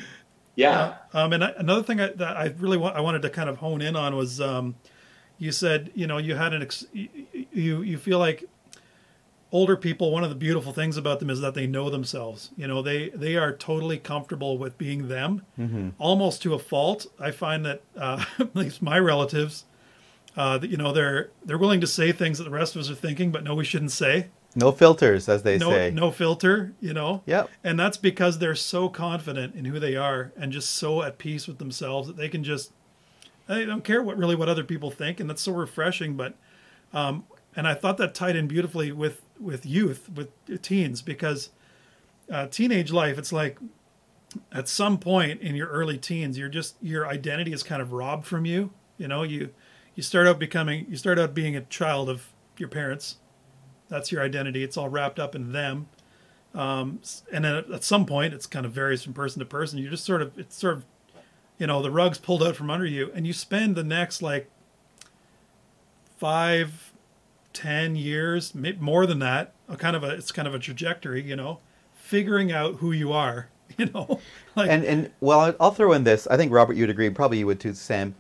[0.55, 0.95] Yeah.
[1.15, 3.57] Um, and I, another thing I, that I really want, I wanted to kind of
[3.57, 4.75] hone in on was, um,
[5.39, 7.09] you said, you know, you had an, ex- you,
[7.53, 8.45] you, you feel like
[9.53, 12.51] older people, one of the beautiful things about them is that they know themselves.
[12.57, 15.45] You know, they, they are totally comfortable with being them,
[15.99, 17.07] almost to a fault.
[17.21, 19.67] I find that, uh, at least my relatives,
[20.37, 22.91] uh, that, you know, they're, they're willing to say things that the rest of us
[22.91, 25.91] are thinking, but no, we shouldn't say No filters, as they no, say.
[25.91, 27.23] no filter, you know?
[27.27, 27.51] Yep.
[27.63, 31.47] And that's because they're so confident in who they are and just so at peace
[31.47, 32.73] with themselves that they can just
[33.49, 36.37] they don't care what really what other people think and that's so refreshing but
[36.95, 40.31] um and I thought that tied in beautifully with with youth with
[40.63, 41.51] teens because
[42.31, 43.59] uh, teenage life it's like
[44.51, 48.27] at some point in your early teens you're just your identity is kind of robbed
[48.27, 48.71] from you
[49.03, 49.25] you know?
[49.25, 49.51] You
[49.95, 53.17] you start out becoming you start out being a child of your parents.
[53.89, 54.63] That's your identity.
[54.63, 55.89] It's all wrapped up in them.
[56.55, 57.01] Um,
[57.33, 59.79] and then at, some point it's kind of varies from person to person.
[59.79, 60.85] You just sort of it's sort of
[61.59, 64.49] you know the rug's pulled out from under you and you spend the next like
[66.17, 66.92] five
[67.53, 71.23] ten years may- more than that a kind of a it's kind of a trajectory
[71.23, 71.59] you know
[71.95, 74.21] figuring out who you are you know
[74.57, 76.27] like And and well, I- I'll throw in this.
[76.27, 77.09] I think Robert, you'd agree.
[77.11, 78.15] Probably you would too, Sam.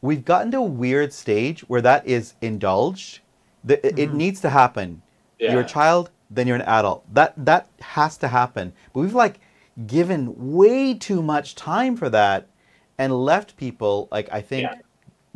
[0.00, 3.20] We've gotten to a weird stage where that is indulged.
[3.64, 4.16] The, it- It mm-hmm.
[4.18, 5.02] needs to happen.
[5.38, 5.60] You're Yeah.
[5.60, 7.04] a child, then you're an adult.
[7.14, 8.72] That that has to happen.
[8.92, 9.38] But we've like
[9.86, 12.48] given way too much time for that,
[12.98, 14.74] and left people like I think, Yeah.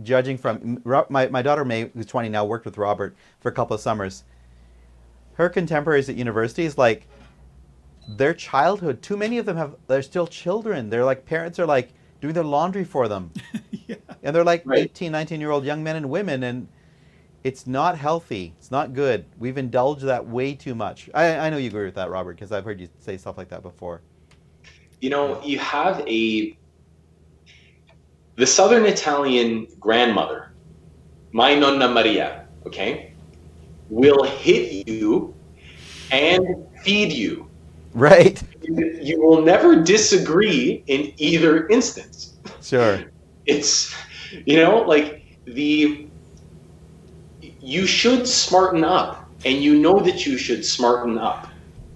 [0.02, 3.74] Judging from my my daughter May, who's 20 now, worked with Robert for a couple
[3.74, 4.24] of summers.
[5.34, 7.08] Her contemporaries at university is like
[8.08, 10.90] their childhood too many of them have they're still children.
[10.90, 13.32] They're like parents are like doing their laundry for them.
[13.88, 13.96] Yeah.
[14.22, 14.78] And they're like Right.
[14.78, 16.68] 18 19 year old young men and women and
[17.42, 18.54] it's not healthy.
[18.58, 19.24] It's not good.
[19.38, 21.10] We've indulged that way too much.
[21.14, 23.48] I, I know you agree with that robert because i've heard you say stuff like
[23.48, 24.02] that before.
[25.00, 26.56] You know, you have a
[28.42, 30.50] the Southern Italian grandmother,
[31.30, 33.12] my nonna Maria, okay,
[33.88, 35.32] will hit you
[36.10, 37.48] and feed you.
[37.94, 42.34] right You, you will never disagree in either instance.
[42.60, 43.12] sure
[43.46, 43.94] It's
[44.50, 45.06] you know like
[45.44, 46.08] the
[47.74, 51.46] you should smarten up, and you know that you should smarten up.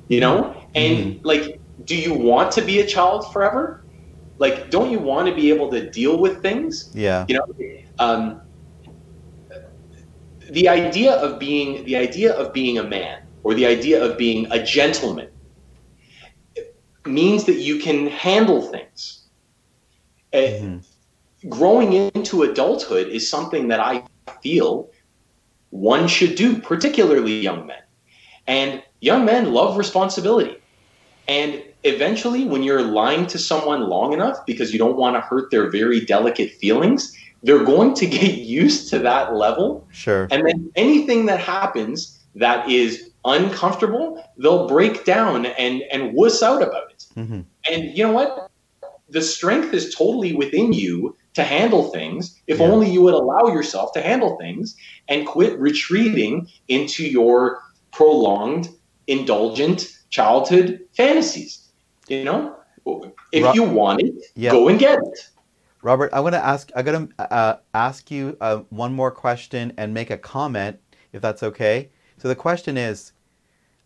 [0.06, 0.36] You know,
[0.76, 1.26] and mm-hmm.
[1.26, 1.58] like,
[1.90, 3.82] do you want to be a child forever?
[4.38, 6.90] Like, don't you want to be able to deal with things?
[6.94, 7.44] yeah you know
[7.98, 8.40] um,
[10.50, 14.46] the idea of being the idea of being a man or the idea of being
[14.50, 15.28] a gentleman
[17.06, 19.22] means that you can handle things
[20.32, 20.84] Uh, Mhm.
[21.48, 24.04] growing into adulthood is something that i
[24.42, 24.90] feel
[25.70, 27.82] one should do particularly young men
[28.46, 30.56] and young men love responsibility
[31.28, 35.50] and eventually, when you're lying to someone long enough because you don't want to hurt
[35.50, 39.86] their very delicate feelings, they're going to get used to that level.
[39.92, 40.28] Sure.
[40.30, 46.62] And then anything that happens that is uncomfortable, they'll break down and, and wuss out
[46.62, 47.06] about it.
[47.14, 48.50] hmm And you know what?
[49.08, 52.66] The strength is totally within you to handle things if Yeah.
[52.66, 54.74] only you would allow yourself to handle things
[55.08, 57.60] and quit retreating into your
[57.92, 58.68] prolonged,
[59.06, 61.65] indulgent childhood fantasies.
[62.08, 62.56] You know?
[63.32, 64.52] If Ro- you want it, Yeah.
[64.52, 65.28] go and get it.
[65.82, 66.70] Robert, I want to ask.
[66.74, 70.78] I got to uh, ask you uh, one more question and make a comment,
[71.12, 71.90] if that's okay.
[72.18, 73.12] So the question is,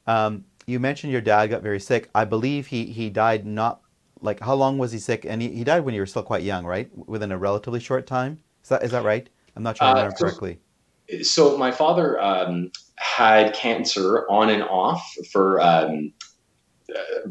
[0.06, 2.08] um, you mentioned your dad got very sick.
[2.14, 3.80] I believe he he died not
[4.22, 5.24] like how long was he sick?
[5.24, 6.90] And he, he died when you were still quite young, right?
[7.08, 8.38] Within a relatively short time.
[8.62, 9.28] Is that is that right?
[9.56, 10.58] I'm not sure I Uh, remember so- correctly.
[11.22, 16.12] so my father um, had cancer on and off for um,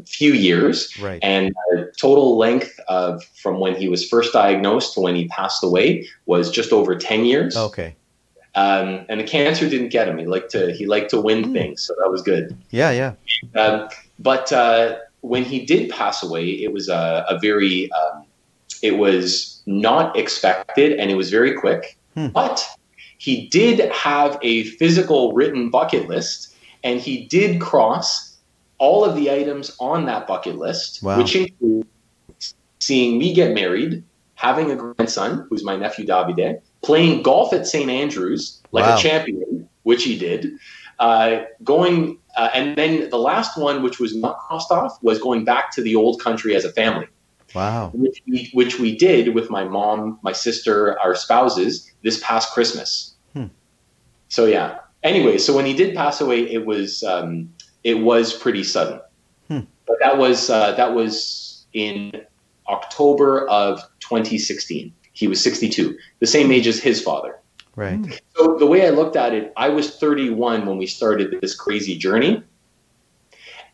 [0.06, 1.18] few years Right.
[1.22, 5.62] and the total length of from when he was first diagnosed to when he passed
[5.64, 7.96] away was just over 10 years Okay.
[8.54, 11.52] um, and the cancer didn't get him he liked to he liked to win Hmm.
[11.52, 12.90] things so that was good Yeah.
[12.90, 13.12] Yeah.
[13.60, 18.24] um, but uh, when he did pass away, it was a, a very, um,
[18.82, 21.98] it was not expected and it was very quick.
[22.14, 22.28] Hmm.
[22.28, 22.66] But
[23.18, 28.29] he did have a physical written bucket list and he did cross
[28.80, 31.18] all of the items on that bucket list, Wow.
[31.18, 31.86] which includes
[32.80, 34.02] seeing me get married,
[34.34, 37.90] having a grandson, who's my nephew Davide, playing golf at St.
[37.90, 38.96] Andrews like Wow.
[38.96, 40.52] a champion, which he did,
[40.98, 45.44] uh, going, uh, and then the last one, which was not crossed off, was going
[45.44, 47.06] back to the old country as a family,
[47.54, 47.90] Wow.
[47.92, 53.12] which we, which we did with my mom, my sister, our spouses this past Christmas.
[53.34, 53.46] Hmm.
[54.28, 54.78] So yeah.
[55.02, 57.48] Anyway, so when he did pass away, it was um,
[57.84, 59.00] it was pretty sudden,
[59.48, 59.60] Hmm.
[59.86, 62.24] but that was uh, that was in
[62.68, 64.92] October of 2016.
[65.12, 67.36] He was 62, the same age as his father.
[67.76, 68.22] Right.
[68.36, 71.96] So the way I looked at it, I was 31 when we started this crazy
[71.96, 72.42] journey.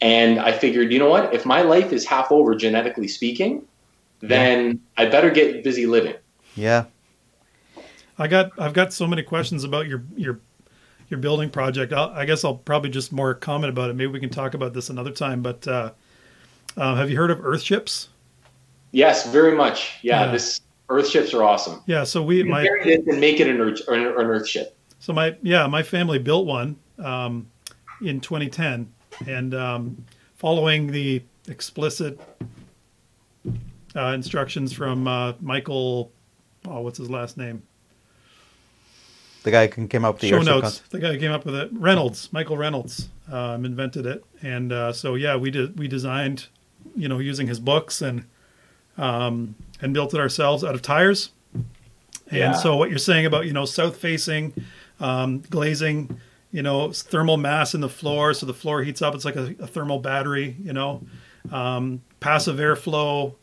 [0.01, 1.33] And I figured, you know what?
[1.35, 3.63] If my life is half over genetically speaking,
[4.21, 6.15] then I better get busy living.
[6.55, 6.85] Yeah.
[8.19, 10.41] I got I've got so many questions about your your
[11.09, 11.93] your building project.
[11.93, 13.95] I'll, I guess I'll probably just more comment about it.
[13.95, 15.43] Maybe we can talk about this another time.
[15.43, 15.93] But uh,
[16.77, 18.09] uh, have you heard of Earthships?
[18.93, 19.99] Yes, very much.
[20.03, 20.33] Yeah, Yeah.
[20.33, 21.83] this Earth ships are awesome.
[21.87, 22.05] Yeah.
[22.05, 24.77] So we You can my and make it an Earth, an an Earth ship.
[24.99, 27.49] So my yeah, my family built one um,
[28.01, 28.93] in 2010,
[29.27, 30.05] and um,
[30.37, 32.21] following the explicit
[33.95, 36.13] uh, instructions from uh, Michael,
[36.67, 37.63] oh, what's his last name?
[39.47, 40.61] The guy who came up with the Show notes.
[40.63, 40.91] concept.
[40.91, 44.93] The guy who came up with it, Reynolds, Michael Reynolds, um, invented it, and uh,
[44.93, 46.49] so yeah, we did we designed,
[46.97, 48.25] you know, using his books and
[48.99, 51.31] um, and built it ourselves out of tires.
[51.55, 51.65] And
[52.39, 52.53] Yeah.
[52.55, 54.53] so what you're saying about you know south facing
[54.99, 56.19] um, glazing,
[56.51, 59.15] you know thermal mass in the floor, so the floor heats up.
[59.15, 61.03] It's like a, a thermal battery, you know,
[61.53, 63.35] um, passive airflow.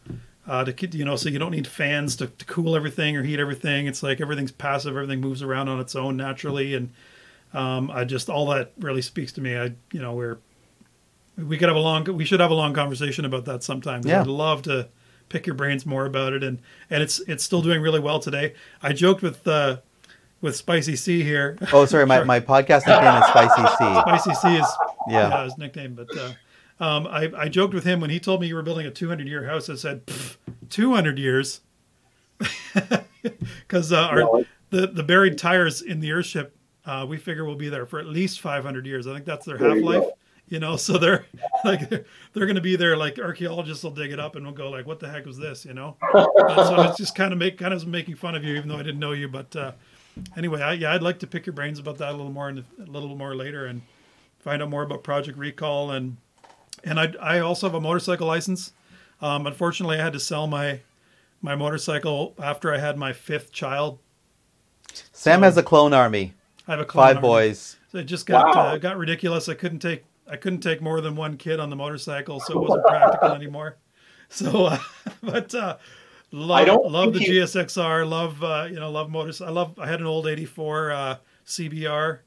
[0.46, 3.40] Uh, to you know, so you don't need fans to, to cool everything or heat
[3.40, 3.88] everything.
[3.88, 4.96] It's like everything's passive.
[4.96, 6.92] Everything moves around on its own naturally, and
[7.54, 9.58] um, I just all that really speaks to me.
[9.58, 10.40] I you know we're
[11.38, 14.02] we could have a long we should have a long conversation about that sometime.
[14.04, 14.22] Yeah.
[14.22, 14.90] I'd love to
[15.30, 18.54] pick your brains more about it, and and it's it's still doing really well today.
[18.82, 19.78] I joked with uh,
[20.42, 21.58] with Spicy C here.
[21.72, 22.06] Oh, sorry.
[22.06, 24.02] My, my podcast nickname is Spicy C.
[24.02, 24.68] Spicy C is
[25.08, 25.30] Yeah.
[25.30, 25.94] yeah, his nickname.
[25.94, 26.34] But uh,
[26.80, 29.28] um, I, I joked with him when he told me you were building a 200
[29.28, 29.70] year house.
[29.70, 30.02] I said,
[30.70, 31.62] 200 years,
[33.60, 36.52] because uh, our Well, the the buried tires in the Earthship,
[36.86, 39.08] uh, we figure will be there for at least 500 years.
[39.08, 40.04] I think that's their half life.
[40.50, 41.26] You know, so they're
[41.64, 42.98] like they're, they're going to be there.
[42.98, 45.64] Like archaeologists will dig it up and we'll go like, "What the heck was this?"
[45.64, 45.96] You know.
[46.14, 46.26] Uh,
[46.68, 48.84] so it's just kind of make kind of making fun of you, even though I
[48.84, 49.28] didn't know you.
[49.28, 49.72] But uh,
[50.36, 52.66] anyway, I, yeah, I'd like to pick your brains about that a little more and
[52.80, 53.84] a little more later, and
[54.40, 56.18] find out more about Project Recall and
[56.84, 58.74] and I I also have a motorcycle license.
[59.22, 60.82] Um, unfortunately, I had to sell my
[61.42, 64.00] my motorcycle after I had my fifth child.
[65.12, 66.34] Sam So- has a clone army.
[66.68, 67.28] I have a clone Five army.
[67.28, 67.78] boys.
[67.92, 68.62] So it just got Wow.
[68.62, 69.50] uh, got ridiculous.
[69.50, 72.60] I couldn't take I couldn't take more than one kid on the motorcycle, so it
[72.70, 73.78] wasn't practical anymore.
[74.30, 74.78] So, uh,
[75.22, 75.78] but uh,
[76.32, 78.08] love I don't love the you- GSXR.
[78.10, 79.42] Love uh, you know love motors.
[79.42, 79.78] I love.
[79.78, 80.48] I had an old ation
[80.92, 82.20] uh, CBR.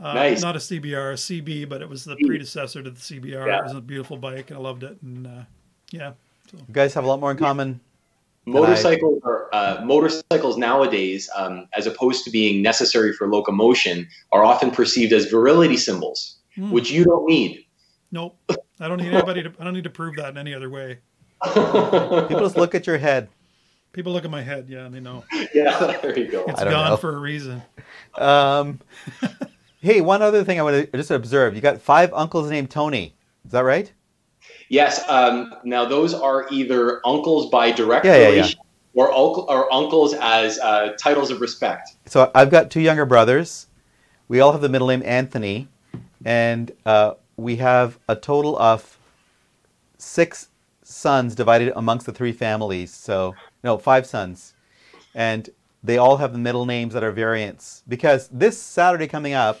[0.00, 0.42] Uh, Nice.
[0.42, 3.46] Not a CBR, a CB, but it was the predecessor to the CBR.
[3.46, 3.58] Yeah.
[3.58, 4.96] It was a beautiful bike, and I loved it.
[5.02, 5.42] And uh,
[5.90, 6.12] yeah,
[6.52, 7.80] You guys have a lot more in common.
[8.46, 14.70] motorcycles are uh, motorcycles nowadays, um, as opposed to being necessary for locomotion, are often
[14.70, 16.70] perceived as virility symbols, Hmm.
[16.70, 17.64] which you don't need.
[18.12, 18.36] Nope.
[18.80, 19.52] I don't need anybody to.
[19.60, 20.98] I don't need to prove that in any other way.
[21.44, 23.28] People just look at your head.
[23.92, 24.66] People look at my head.
[24.68, 25.24] Yeah, and they know
[25.54, 26.44] yeah, there you go.
[26.46, 26.96] it's I don't gone know.
[26.96, 27.62] for a reason.
[28.16, 28.78] Um,
[29.80, 31.54] hey, one other thing I want to just observe.
[31.54, 33.14] You got five uncles named Tony.
[33.44, 33.92] Is that right?
[34.68, 35.02] Yes.
[35.08, 38.28] Um, now those are either uncles by direct Yeah, yeah, yeah.
[38.28, 38.60] relation
[38.94, 41.92] or, uncle, or uncles as uh, titles of respect.
[42.06, 43.66] So I've got two younger brothers.
[44.26, 45.68] We all have the middle name Anthony,
[46.24, 48.98] and uh, we have a total of
[49.96, 50.48] six
[50.82, 52.92] sons divided amongst the three families.
[52.92, 54.54] So no, five sons,
[55.14, 55.48] and
[55.82, 57.82] they all have the middle names that are variants.
[57.88, 59.60] Because this Saturday coming up,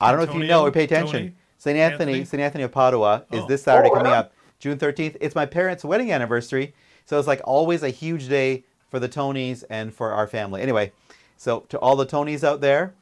[0.00, 1.12] I don't know if you know or pay attention.
[1.12, 1.76] Tony, St.
[1.76, 2.24] Anthony, Anthony.
[2.24, 2.40] St.
[2.40, 3.46] Anthony of Padua is Oh.
[3.46, 5.16] this Saturday Oh, coming up, June 13th.
[5.20, 6.74] It's my parents' wedding anniversary,
[7.04, 10.62] so it's like always a huge day for the Tonys and for our family.
[10.62, 10.92] Anyway,
[11.36, 12.94] so to all the Tonys out there,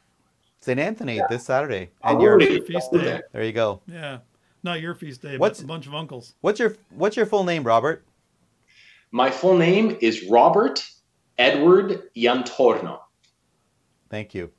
[0.60, 0.78] St.
[0.80, 3.20] Anthony this Saturday, oh, and Oh, your feast day.
[3.32, 3.80] there you go.
[3.86, 4.18] Yeah,
[4.64, 6.34] not your feast day, What's- but a bunch of uncles.
[6.40, 8.04] What's your what's your full name, Robert?
[9.12, 10.84] My full name is Robert
[11.38, 12.98] Edward Yantorno.
[14.10, 14.50] Thank you.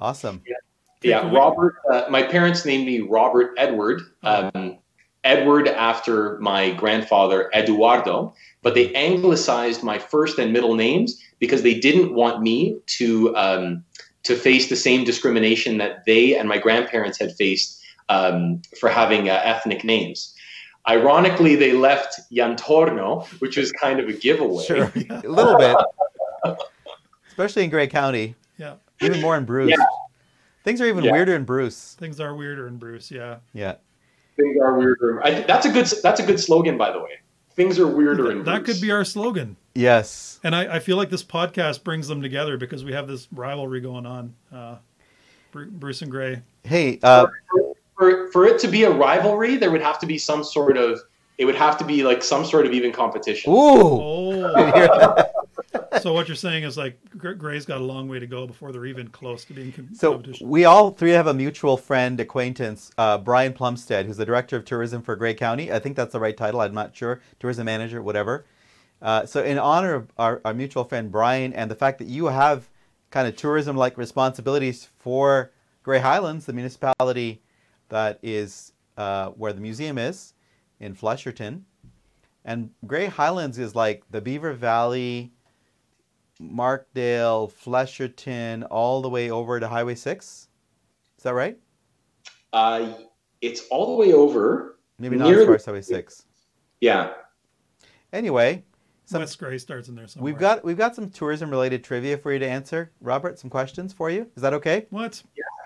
[0.00, 0.42] Awesome.
[0.46, 0.54] Yeah,
[1.02, 1.74] can we- Robert.
[1.90, 4.02] Uh, my parents named me Robert Edward.
[4.22, 4.78] Um,
[5.24, 11.74] Edward after my grandfather Eduardo, but they anglicized my first and middle names because they
[11.74, 13.84] didn't want me to um,
[14.24, 19.28] to face the same discrimination that they and my grandparents had faced um, for having
[19.28, 20.34] uh, ethnic names.
[20.88, 24.64] Ironically, they left Yantorno, which was kind of a giveaway.
[24.64, 25.76] Sure, a little bit,
[27.28, 28.34] especially in Grey County.
[28.58, 29.70] Yeah, Even more in Bruce.
[29.70, 29.84] Yeah.
[30.64, 31.12] Things are even Yeah.
[31.12, 31.94] weirder in Bruce.
[31.98, 33.10] things are weirder in Bruce.
[33.10, 33.74] Yeah, Yeah.
[34.36, 35.20] Things are weirder.
[35.24, 35.86] I, that's a good.
[36.02, 37.18] That's a good slogan, by the way.
[37.54, 38.46] Things are weirder in Bruce.
[38.46, 38.76] that Bruce.
[38.78, 39.56] could be our slogan.
[39.74, 40.40] Yes.
[40.42, 43.80] And I, I feel like this podcast brings them together because we have this rivalry
[43.82, 44.34] going on.
[44.52, 44.76] Uh,
[45.52, 46.40] Bruce and Grey.
[46.64, 47.26] Hey, uh,
[47.98, 50.98] for for it to be a rivalry, there would have to be some sort of
[51.36, 53.52] it would have to be like some sort of even competition.
[53.52, 53.56] ooh.
[53.56, 55.24] Oh,
[56.00, 58.86] so what you're saying is like Grey's got a long way to go before they're
[58.86, 63.18] even close to being com- So we all three have a mutual friend, acquaintance, uh,
[63.18, 65.72] Brian Plumstead, who's the director of tourism for Grey County.
[65.72, 66.60] I think that's the right title.
[66.60, 67.20] I'm not sure.
[67.38, 68.44] Tourism manager, whatever.
[69.00, 72.26] Uh, so in honor of our, our mutual friend Brian and the fact that you
[72.26, 72.68] have
[73.10, 75.50] kind of tourism-like responsibilities for
[75.82, 77.42] Grey Highlands, the municipality
[77.88, 80.34] that is uh, where the museum is
[80.80, 81.62] in Flesherton,
[82.44, 85.32] and Grey Highlands is like the Beaver Valley,
[86.40, 90.48] Markdale, Flesherton, all the way over to Highway 6.
[91.18, 91.58] Is that right?
[92.52, 92.94] Uh,
[93.40, 94.78] it's all the way over.
[94.98, 96.24] Maybe not Near as far the- as Highway 6.
[96.80, 97.12] Yeah.
[98.12, 98.64] Anyway,
[99.04, 100.32] some, West Grey starts in there somewhere.
[100.32, 102.92] we've got we've got some tourism related trivia for you to answer.
[103.00, 104.26] Robert, some questions for you.
[104.36, 104.86] Is that okay?
[104.90, 105.14] what?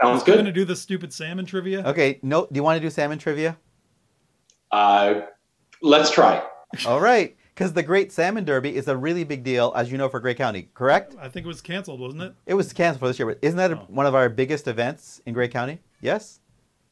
[0.03, 1.83] Sounds I'm going to do the stupid salmon trivia.
[1.87, 2.21] Okay.
[2.23, 3.57] No, do you want to do salmon trivia?
[4.71, 5.23] Uh,
[5.83, 6.43] let's try.
[6.87, 7.37] All right.
[7.57, 10.35] Because the Great Salmon Derby is a really big deal, as you know, for Grey
[10.35, 11.17] County, correct?
[11.19, 12.35] I think it was canceled, wasn't it?
[12.45, 13.87] It was canceled for this year, but isn't that Oh.
[13.89, 15.81] one of our biggest events in Grey County?
[16.03, 16.41] Yes?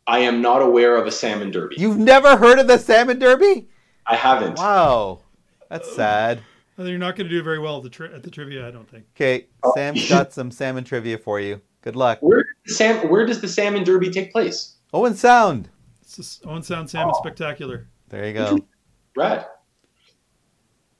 [0.07, 1.77] I am not aware of a salmon derby.
[1.79, 3.69] You've never heard of the Salmon Derby?
[4.07, 4.57] I haven't.
[4.57, 5.21] Wow.
[5.69, 5.97] That's oh.
[5.97, 6.41] sad.
[6.79, 8.71] Well, You're not going to do very well at the, tri- at the trivia, I
[8.71, 9.05] don't think.
[9.15, 9.73] Okay, oh.
[9.75, 11.61] Sam's got some salmon trivia for you.
[11.83, 12.19] Good luck.
[12.23, 14.77] Where does the sam- Where does the salmon derby take place?
[14.95, 15.69] Owen Sound.
[16.01, 17.87] It's just Owen Sound Salmon Spectacular.
[18.09, 18.59] There you go.
[19.15, 19.47] Rad.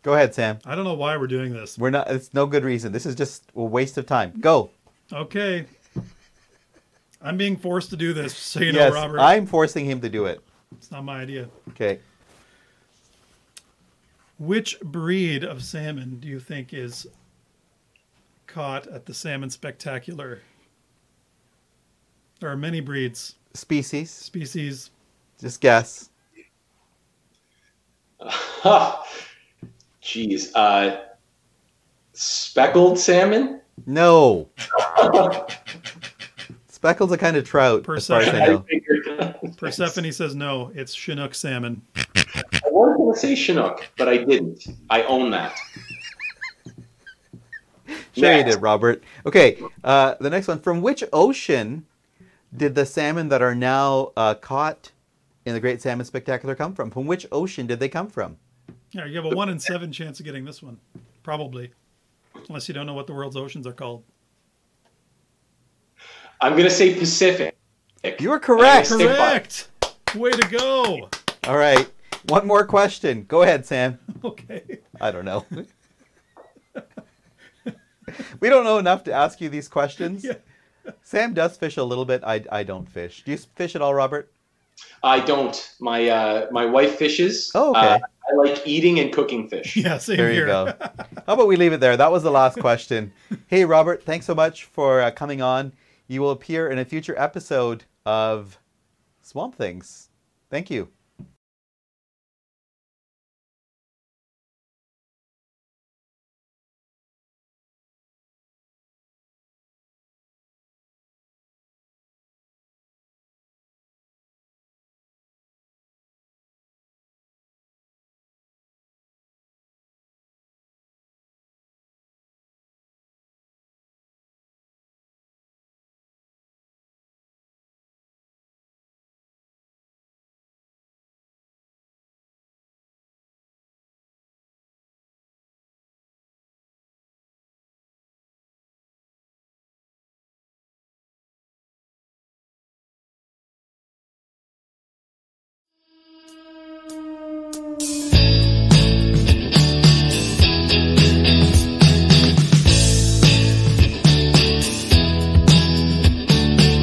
[0.05, 0.59] Go ahead, Sam.
[0.67, 1.79] I don't know why we're doing this.
[1.79, 2.11] We're not.
[2.11, 2.93] It's no good reason.
[2.93, 4.35] This is just a waste of time.
[4.39, 4.71] Go.
[5.11, 5.65] Okay.
[7.23, 9.19] I'm being forced to do this, so you yes, know, Robert.
[9.19, 10.43] I'm forcing him to do it.
[10.77, 11.49] It's not my idea.
[11.71, 12.01] Okay.
[14.39, 17.07] Which breed of salmon do you think is
[18.47, 20.43] caught at the Salmon Spectacular?
[22.41, 24.11] There are many breeds, Species.
[24.11, 24.91] species.
[25.41, 26.11] Just guess.
[30.05, 30.51] Jeez.
[30.55, 31.01] Uh,
[32.13, 33.61] speckled salmon?
[33.87, 34.49] No.
[36.69, 38.65] Speckled's a kind of trout, as far as I Persephone.
[39.19, 39.51] know.
[39.57, 41.81] Persephone says no, it's Chinook salmon.
[41.97, 42.25] I
[42.71, 44.67] was going to say Chinook, but I didn't.
[44.91, 45.59] I own that.
[48.13, 49.03] Sure you did, Robert.
[49.27, 50.61] Okay, uh, the next one.
[50.61, 51.87] From which ocean
[52.57, 54.93] did the salmon that are now uh, caught
[55.47, 56.91] in the Great Salmon Spectacular come from?
[56.91, 58.37] From which ocean did they come from?
[58.95, 60.79] Yeah, you have a one in seven chance of getting this one,
[61.25, 61.73] probably,
[62.49, 64.05] unless you don't know what the world's oceans are called.
[66.41, 67.57] I'm going to say Pacific.
[68.21, 68.91] You are correct.
[68.91, 69.69] Correct.
[70.15, 71.09] Way to go.
[71.45, 71.91] All right.
[72.29, 73.25] One more question.
[73.25, 73.99] Go ahead, Sam.
[74.25, 74.79] Okay.
[75.03, 75.45] I don't know.
[78.41, 80.25] we don't know enough to ask you these questions.
[80.87, 80.93] Yeah.
[81.03, 82.23] Sam does fish a little bit.
[82.25, 83.23] I, I don't fish.
[83.25, 84.31] Do you fish at all, Robert?
[85.03, 85.75] I don't.
[85.81, 87.51] My uh, my wife fishes.
[87.55, 87.95] Oh, okay.
[87.95, 87.99] Uh,
[88.31, 89.77] I like eating and cooking fish.
[89.85, 90.41] Yeah, same There here.
[90.43, 90.73] you go.
[91.27, 91.97] How about we leave it there?
[91.97, 93.13] That was the last question.
[93.49, 95.73] hey, Robert, thanks so much for uh, coming on.
[96.09, 98.59] You will appear in a future episode of
[99.23, 100.09] Swamp Things.
[100.51, 100.89] Thank you.